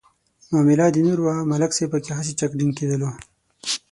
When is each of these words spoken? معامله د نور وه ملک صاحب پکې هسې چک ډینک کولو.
معامله 0.51 0.85
د 0.91 0.97
نور 1.07 1.19
وه 1.21 1.35
ملک 1.51 1.71
صاحب 1.77 1.89
پکې 1.93 2.11
هسې 2.17 2.33
چک 2.39 2.51
ډینک 2.57 2.73
کولو. 2.79 3.09